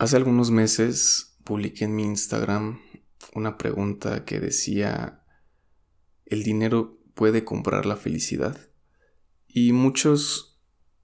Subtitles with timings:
[0.00, 2.80] Hace algunos meses publiqué en mi Instagram
[3.34, 5.26] una pregunta que decía,
[6.24, 8.56] ¿el dinero puede comprar la felicidad?
[9.46, 10.58] Y muchos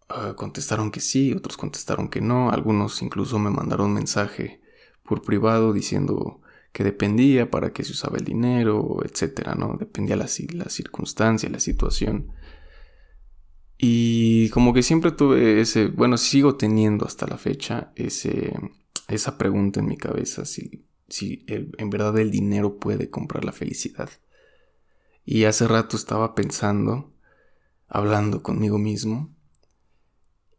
[0.08, 4.62] ah, contestaron que sí, otros contestaron que no, algunos incluso me mandaron mensaje
[5.02, 6.40] por privado diciendo
[6.72, 9.76] que dependía para qué se usaba el dinero, etcétera, ¿no?
[9.78, 12.32] Dependía la, la circunstancia, la situación.
[13.76, 18.54] Y como que siempre tuve ese, bueno, sigo teniendo hasta la fecha ese,
[19.08, 24.10] esa pregunta en mi cabeza, si, si en verdad el dinero puede comprar la felicidad.
[25.24, 27.12] Y hace rato estaba pensando,
[27.88, 29.34] hablando conmigo mismo,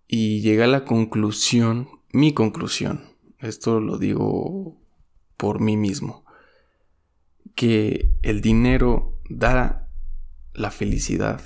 [0.07, 4.77] y llegué a la conclusión, mi conclusión, esto lo digo
[5.35, 6.25] por mí mismo,
[7.55, 9.89] que el dinero da
[10.53, 11.41] la felicidad,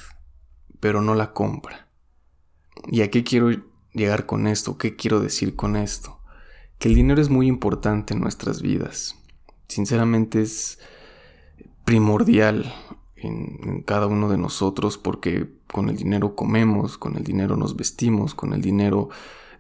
[0.79, 1.87] pero no la compra.
[2.87, 3.49] ¿Y a qué quiero
[3.93, 4.77] llegar con esto?
[4.77, 6.20] ¿Qué quiero decir con esto?
[6.81, 9.15] Que el dinero es muy importante en nuestras vidas.
[9.67, 10.79] Sinceramente es
[11.85, 12.73] primordial
[13.15, 18.33] en, cada uno de nosotros porque con el dinero comemos, con el dinero nos vestimos,
[18.33, 19.09] con el dinero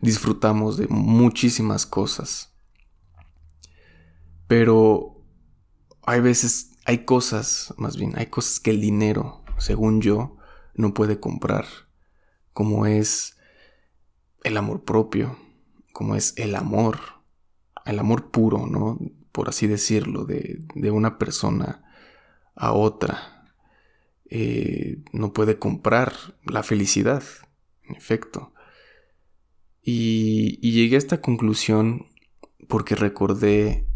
[0.01, 2.55] disfrutamos de muchísimas cosas.
[4.47, 5.23] Pero
[6.01, 10.37] hay veces, hay cosas, más bien, hay cosas que el dinero, según yo,
[10.73, 11.65] no puede comprar,
[12.51, 13.37] como es
[14.43, 15.37] el amor propio,
[15.91, 16.99] como es el amor,
[17.85, 18.99] el amor puro, ¿no?
[19.31, 20.61] Por así decirlo, de,
[20.91, 21.83] una persona
[22.55, 23.45] a otra.
[24.29, 26.13] Eh, no puede comprar
[26.45, 27.23] la felicidad,
[27.83, 28.53] en efecto.
[29.81, 32.07] Y, llegué a esta conclusión
[32.67, 33.87] porque recordé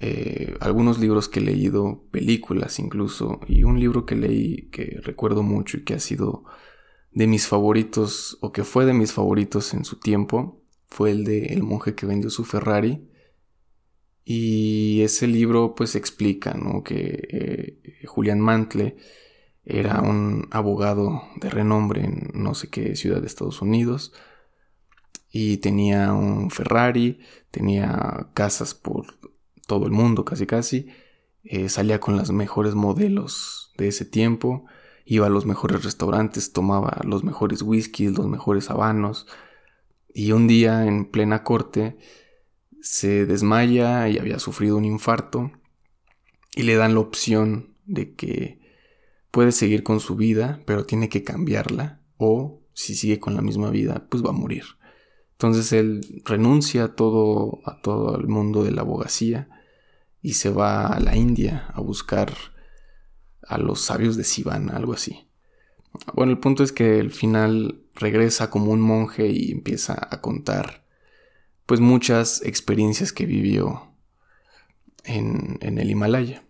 [0.00, 5.42] eh, algunos libros que he leído, películas incluso, y un libro que leí que recuerdo
[5.42, 6.44] mucho y que ha sido
[7.12, 10.63] de mis favoritos, o que fue de mis favoritos en su tiempo,
[10.94, 13.10] fue el de El monje que vendió su Ferrari.
[14.24, 16.84] Y ese libro pues explica ¿no?
[16.84, 18.96] que eh, Julián Mantle
[19.64, 24.12] era un abogado de renombre en no sé qué ciudad de Estados Unidos
[25.32, 27.18] y tenía un Ferrari,
[27.50, 29.18] tenía casas por
[29.66, 30.86] todo el mundo casi casi,
[31.42, 34.64] eh, salía con las mejores modelos de ese tiempo,
[35.04, 39.26] iba a los mejores restaurantes, tomaba los mejores whiskies, los mejores habanos,
[40.14, 41.98] y un día en plena corte
[42.80, 45.50] se desmaya y había sufrido un infarto
[46.54, 48.60] y le dan la opción de que
[49.30, 53.70] puede seguir con su vida, pero tiene que cambiarla o si sigue con la misma
[53.70, 54.64] vida, pues va a morir.
[55.32, 59.48] Entonces él renuncia a todo, a todo el mundo de la abogacía
[60.22, 62.32] y se va a la India a buscar
[63.42, 65.28] a los sabios de Sivan, algo así.
[66.12, 70.84] Bueno, el punto es que al final regresa como un monje y empieza a contar
[71.66, 73.94] pues muchas experiencias que vivió
[75.04, 76.44] en, el Himalaya.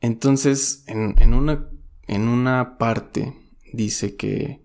[0.00, 1.68] Entonces, en, una,
[2.06, 3.34] en una parte
[3.72, 4.62] dice que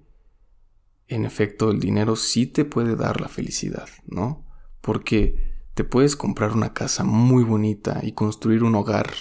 [1.07, 4.45] en efecto el dinero sí te puede dar la felicidad, ¿no?
[4.81, 9.11] Porque te puedes comprar una casa muy bonita y construir un hogar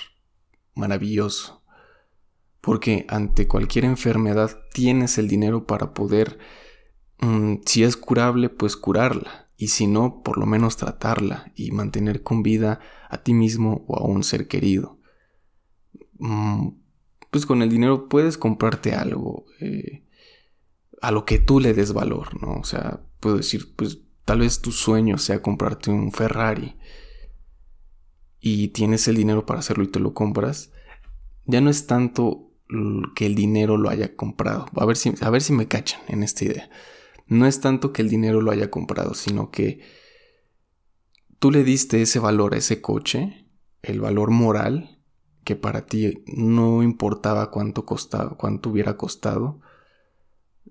[0.75, 1.64] maravilloso
[2.65, 6.39] porque ante cualquier enfermedad tienes el dinero para poder,
[7.21, 12.23] mm, si es curable, pues curarla, y si no, por lo menos tratarla y mantener
[12.23, 12.81] con vida
[13.11, 14.99] a ti mismo o a un ser querido.
[16.19, 16.71] Mm,
[17.31, 20.05] pues con el dinero puedes comprarte algo eh,
[21.03, 22.55] a lo que tú le des valor, ¿no?
[22.61, 26.77] O sea, puedo decir, pues tal vez tu sueño sea comprarte un Ferrari
[28.41, 30.73] y tienes el dinero para hacerlo y te lo compras,
[31.45, 32.53] ya no es tanto
[33.15, 34.67] que el dinero lo haya comprado.
[34.77, 36.71] A ver si, a ver si me cachan en esta idea.
[37.27, 39.81] No es tanto que el dinero lo haya comprado, sino que
[41.39, 43.47] tú le diste ese valor a ese coche,
[43.83, 45.03] el valor moral,
[45.45, 49.61] que para ti no importaba cuánto costaba, cuánto hubiera costado,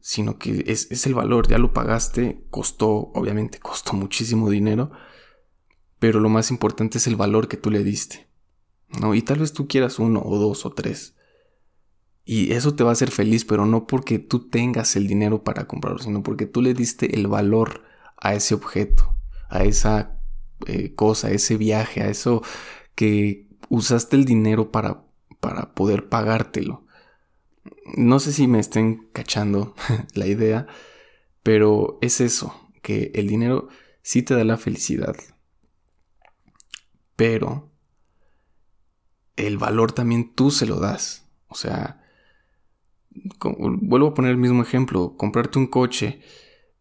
[0.01, 4.91] sino que es, es el valor, ya lo pagaste, costó, obviamente costó muchísimo dinero,
[5.99, 8.27] pero lo más importante es el valor que tú le diste.
[8.99, 9.15] ¿no?
[9.15, 11.15] Y tal vez tú quieras uno o dos o tres.
[12.25, 15.65] Y eso te va a hacer feliz, pero no porque tú tengas el dinero para
[15.67, 17.83] comprarlo, sino porque tú le diste el valor
[18.17, 19.17] a ese objeto,
[19.49, 20.21] a esa
[20.65, 22.41] eh, cosa, a ese viaje, a eso
[22.95, 25.03] que usaste el dinero para,
[25.41, 26.85] para poder pagártelo.
[27.97, 29.75] No sé si me estén cachando
[30.13, 30.67] la idea,
[31.43, 33.67] pero es eso, que el dinero
[34.01, 35.15] sí te da la felicidad,
[37.17, 37.69] pero
[39.35, 41.27] el valor también tú se lo das.
[41.47, 42.02] O sea,
[43.41, 46.21] vuelvo a poner el mismo ejemplo, comprarte un coche,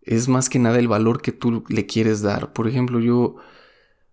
[0.02, 2.52] es más que nada el valor que tú le quieres dar.
[2.52, 3.36] Por ejemplo, yo,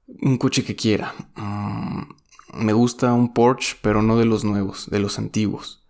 [0.08, 1.14] un coche que quiera.
[1.36, 2.04] Mm,
[2.54, 5.86] me gusta un Porsche, pero no de los nuevos, de los antiguos.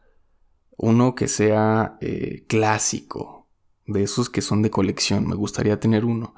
[0.77, 3.47] Uno que sea eh, clásico,
[3.85, 5.27] de esos que son de colección.
[5.27, 6.33] Me gustaría tener uno.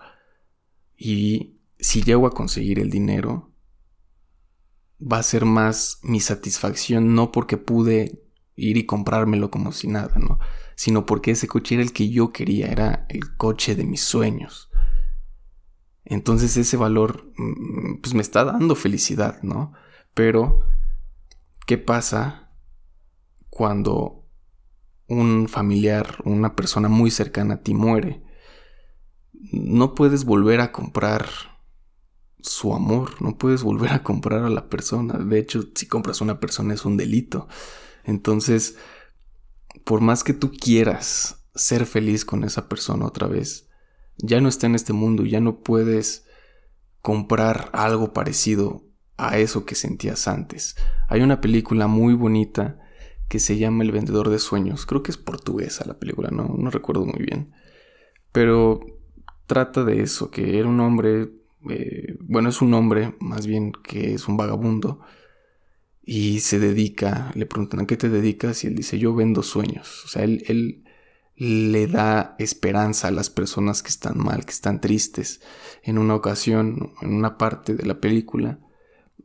[0.97, 3.51] Y si llego a conseguir el dinero,
[5.01, 8.23] va a ser más mi satisfacción, no porque pude
[8.61, 10.39] ir y comprármelo como si nada, ¿no?
[10.75, 14.69] Sino porque ese coche era el que yo quería, era el coche de mis sueños.
[16.05, 19.73] Entonces ese valor, mm, pues me está dando felicidad, ¿no?
[20.13, 20.61] Pero,
[21.65, 22.51] ¿qué pasa
[23.49, 24.27] cuando
[25.07, 28.23] un familiar, una persona muy cercana a ti muere?
[29.51, 31.27] No puedes volver a comprar
[32.41, 35.17] su amor, no puedes volver a comprar a la persona.
[35.17, 37.47] De hecho, si compras a una persona es un delito.
[38.03, 38.77] Entonces,
[39.83, 43.69] por más que tú quieras ser feliz con esa persona otra vez,
[44.17, 46.25] ya no está en este mundo, ya no puedes
[47.01, 48.83] comprar algo parecido
[49.17, 50.75] a eso que sentías antes.
[51.07, 52.79] Hay una película muy bonita
[53.27, 54.85] que se llama El vendedor de sueños.
[54.85, 57.53] Creo que es portuguesa la película, no, no recuerdo muy bien.
[58.31, 58.81] Pero
[59.45, 61.31] trata de eso, que era un hombre,
[61.69, 65.01] eh, bueno, es un hombre más bien que es un vagabundo
[66.13, 70.03] y se dedica, le preguntan a qué te dedicas y él dice yo vendo sueños.
[70.03, 70.83] O sea, él, él
[71.37, 75.39] le da esperanza a las personas que están mal, que están tristes.
[75.83, 78.59] En una ocasión, en una parte de la película,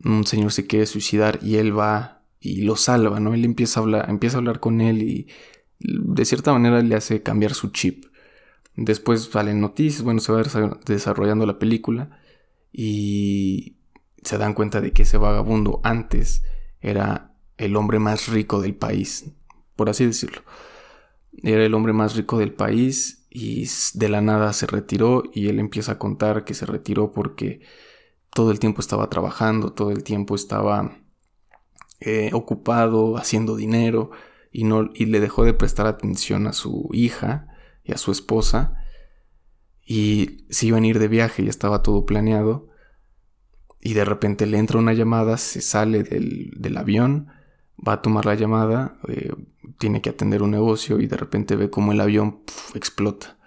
[0.05, 3.35] un señor se quiere suicidar y él va y lo salva, ¿no?
[3.35, 5.27] Él empieza a hablar, empieza a hablar con él y
[5.81, 8.05] de cierta manera le hace cambiar su chip.
[8.77, 10.45] Después salen noticias, bueno, se va
[10.87, 12.21] desarrollando la película
[12.73, 13.75] y
[14.23, 16.45] se dan cuenta de que ese vagabundo antes
[16.81, 19.31] era el hombre más rico del país,
[19.75, 20.43] por así decirlo.
[21.43, 25.59] Era el hombre más rico del país y de la nada se retiró y él
[25.59, 27.61] empieza a contar que se retiró porque
[28.31, 30.99] todo el tiempo estaba trabajando, todo el tiempo estaba
[32.01, 34.11] eh, ocupado haciendo dinero
[34.53, 37.49] y, no, y le dejó de prestar atención a su hija
[37.85, 38.83] y a su esposa
[39.85, 42.69] y se iban a ir de viaje, ya estaba todo planeado
[43.81, 47.29] y de repente le entra una llamada, se sale del, avión,
[47.77, 49.33] va a tomar la llamada, eh,
[49.79, 52.41] tiene que atender un negocio y de repente ve como el avión
[52.75, 53.39] explota.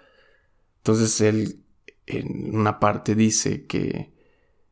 [0.78, 1.64] Entonces él
[2.06, 4.12] en una parte dice que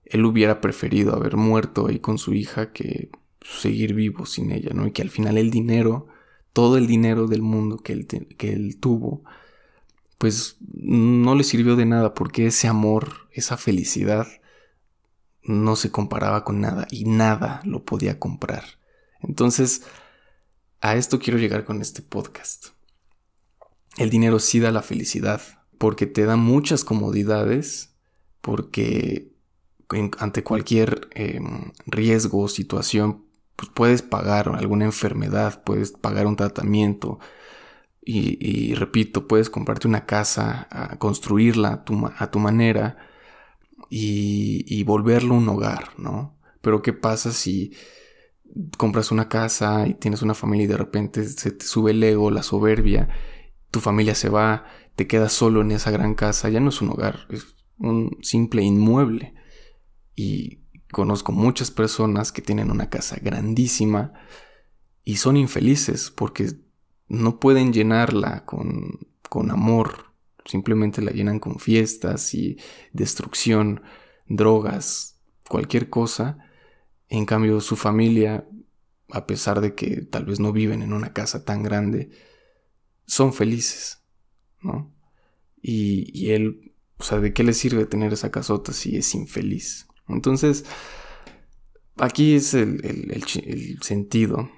[0.05, 3.11] él hubiera preferido haber muerto ahí con su hija que
[3.43, 4.87] seguir vivo sin ella, ¿no?
[4.87, 6.09] Y que al final el dinero,
[6.53, 9.23] todo el dinero del mundo que él, que él tuvo,
[10.19, 14.27] pues no le sirvió de nada porque ese amor, esa felicidad,
[15.49, 18.65] no se comparaba con nada y nada lo podía comprar.
[19.21, 19.83] Entonces,
[20.81, 22.69] a esto quiero llegar con este podcast.
[23.97, 25.41] El dinero sí da la felicidad,
[25.79, 27.95] porque te da muchas comodidades,
[28.43, 29.33] porque
[30.19, 33.25] ante cualquier em, riesgo o situación,
[33.56, 37.19] pues puedes pagar alguna enfermedad, puedes pagar un tratamiento.
[38.11, 40.67] Y, repito, puedes comprarte una casa,
[40.99, 42.97] construirla a tu, a tu manera
[43.90, 46.37] y, volverlo un hogar, ¿no?
[46.61, 47.73] Pero ¿qué pasa si
[48.76, 52.31] compras una casa y tienes una familia y de repente se te sube el ego,
[52.31, 53.08] la soberbia,
[53.70, 54.64] tu familia se va,
[54.96, 57.46] te quedas solo en esa gran casa, ya no es un hogar, es
[57.79, 59.35] un simple inmueble.
[60.16, 64.12] Y conozco muchas personas que tienen una casa grandísima
[65.04, 66.52] y son infelices porque
[67.09, 70.08] no pueden llenarla con, con amor,
[70.49, 72.57] Simplemente la llenan con fiestas y
[72.95, 73.83] destrucción,
[74.26, 76.38] drogas, cualquier cosa.
[77.11, 78.49] En cambio, su familia,
[79.11, 82.09] a pesar de que tal vez no viven en una casa tan grande,
[83.05, 84.02] son felices,
[84.62, 84.90] ¿no?
[85.61, 89.87] Y, él, o sea, ¿de qué le sirve tener esa casota si es infeliz?
[90.09, 90.64] Entonces,
[91.97, 94.50] aquí es el, el sentido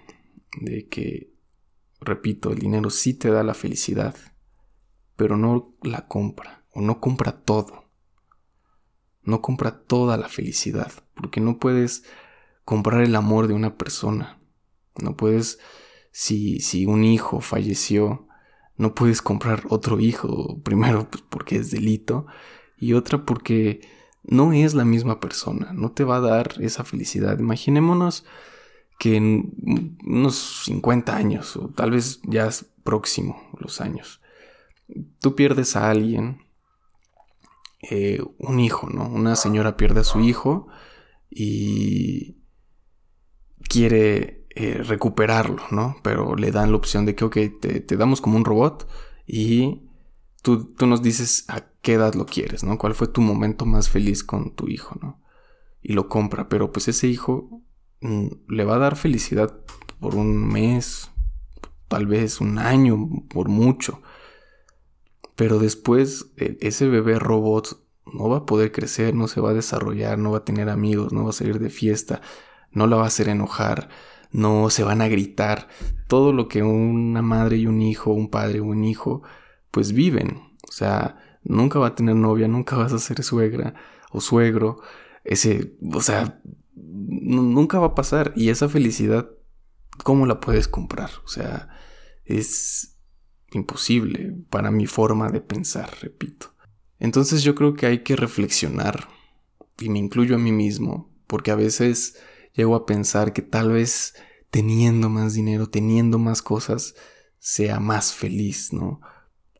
[0.61, 1.33] de que,
[2.01, 4.15] repito, el dinero sí te da la felicidad,
[5.21, 7.85] pero no la compra o no compra todo.
[9.23, 12.05] No compra toda la felicidad, porque no puedes
[12.65, 14.41] comprar el amor de una persona.
[14.97, 15.59] No puedes,
[16.11, 18.29] si, si un hijo falleció,
[18.79, 22.25] no puedes comprar otro hijo, primero pues, porque es delito,
[22.79, 23.83] y otra porque
[24.23, 27.39] no es la misma persona, no te va a dar esa felicidad.
[27.39, 28.25] Imaginémonos
[28.99, 34.20] que en unos 50 años, o tal vez ya es próximo los años,
[35.21, 36.43] tú pierdes a alguien,
[37.83, 39.09] eh, un hijo, ¿no?
[39.09, 40.69] Una señora pierde a su hijo
[41.31, 42.37] y
[43.69, 45.97] quiere eh, recuperarlo, ¿no?
[46.03, 48.89] Pero le dan la opción de que, ok, te, damos como un robot
[49.27, 49.83] y
[50.43, 52.77] tú, tú nos dices a qué edad lo quieres, ¿no?
[52.79, 55.23] ¿Cuál fue tu momento más feliz con tu hijo, ¿no?
[55.83, 57.63] Y lo compra, pero pues ese hijo
[58.01, 59.57] mm, le va a dar felicidad
[60.01, 61.11] por un mes,
[61.89, 64.03] tal vez un año, por mucho.
[65.41, 67.83] Pero después e, ese bebé robot
[68.13, 71.15] no va a poder crecer, no se va a desarrollar, no va a tener amigos,
[71.15, 72.21] no va a salir de fiesta,
[72.73, 73.89] no la va a hacer enojar,
[74.33, 75.69] no se van a gritar.
[76.09, 79.23] Todo lo que una madre y un hijo, un padre o un hijo,
[79.71, 80.43] pues viven.
[80.69, 83.73] O sea, nunca va a tener novia, nunca vas a ser suegra
[84.11, 84.83] o suegro.
[85.25, 86.43] Ese, o sea,
[86.75, 88.35] nunca va a pasar.
[88.37, 89.31] Y esa felicidad,
[90.05, 91.09] ¿cómo la puedes comprar?
[91.25, 91.71] O sea,
[92.27, 93.00] es
[93.53, 96.55] imposible para mi forma de pensar, repito.
[96.99, 99.09] Entonces yo creo que hay que reflexionar,
[99.79, 102.19] y me incluyo a mí mismo, porque a veces
[102.55, 104.15] llego a pensar que tal vez
[104.51, 106.95] teniendo más dinero, teniendo más cosas,
[107.39, 109.01] sea más feliz, ¿no?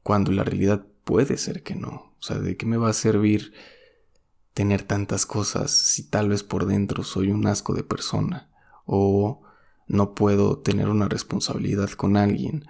[0.03, 2.15] Cuando la realidad puede ser que no.
[2.19, 3.53] O sea, ¿de qué me va a servir
[4.53, 8.51] tener tantas cosas si tal vez por dentro soy un asco de persona?
[8.85, 9.43] O
[9.87, 12.67] no puedo tener una responsabilidad con alguien.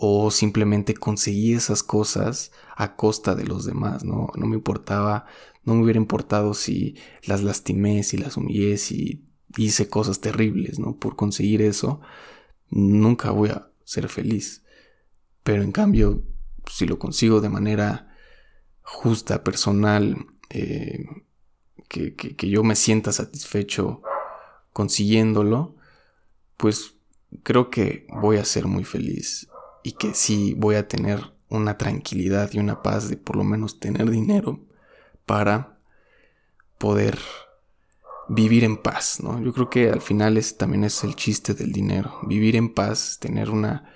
[0.00, 4.28] O simplemente conseguí esas cosas a costa de los demás, ¿no?
[4.36, 5.26] No me importaba,
[5.64, 9.26] no me hubiera importado si las lastimé, si las humillé, si
[9.56, 10.94] hice cosas terribles, ¿no?
[10.94, 12.00] Por conseguir eso,
[12.70, 14.64] nunca voy a ser feliz.
[15.42, 16.22] Pero en cambio,
[16.70, 18.14] si lo consigo de manera
[18.82, 21.06] justa, personal, eh,
[21.88, 24.02] que, que yo me sienta satisfecho
[24.72, 25.74] consiguiéndolo,
[26.56, 26.94] pues
[27.42, 29.47] creo que voy a ser muy feliz
[29.82, 33.80] y que sí voy a tener una tranquilidad y una paz de por lo menos
[33.80, 34.60] tener dinero
[35.26, 35.78] para
[36.78, 37.18] poder
[38.28, 39.42] vivir en paz, ¿no?
[39.42, 43.18] Yo creo que al final ese también es el chiste del dinero, vivir en paz,
[43.20, 43.94] tener una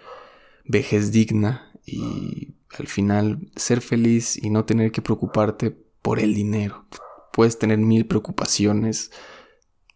[0.65, 5.71] vejez digna y al final ser feliz y no tener que preocuparte
[6.01, 6.87] por el dinero.
[7.33, 9.11] Puedes tener mil preocupaciones,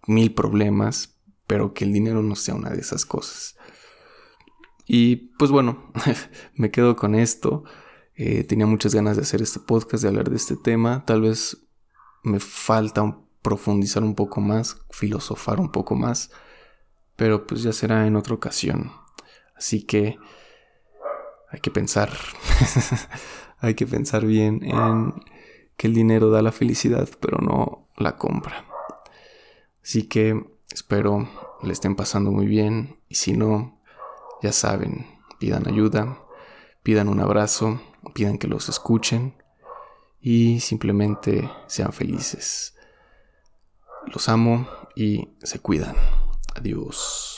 [0.07, 1.17] mil problemas,
[1.47, 3.57] pero que el dinero no sea una de esas cosas.
[4.87, 5.93] Y pues bueno,
[6.55, 7.65] me quedo con esto.
[8.15, 11.05] Eh, tenía muchas ganas de hacer este podcast, de hablar de este tema.
[11.05, 11.67] Tal vez
[12.23, 16.33] me falta un profundizar un poco más, filosofar un poco más,
[17.15, 18.91] pero pues ya será en otra ocasión.
[19.57, 20.19] Así que
[21.51, 22.11] hay que pensar,
[23.61, 25.15] hay que pensar bien en
[25.77, 28.65] que el dinero da la felicidad, pero no la compra.
[29.81, 31.29] Así que espero
[31.63, 33.76] le estén pasando muy bien y si no,
[34.43, 35.07] ya saben,
[35.39, 36.19] pidan ayuda,
[36.83, 37.81] pidan un abrazo,
[38.15, 39.43] pidan que los escuchen
[40.21, 42.75] y simplemente sean felices.
[44.07, 45.97] Los amo y se cuidan.
[46.55, 47.37] Adiós.